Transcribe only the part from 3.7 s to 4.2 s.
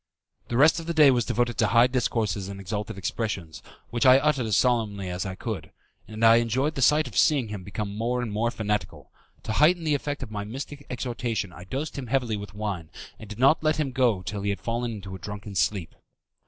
which I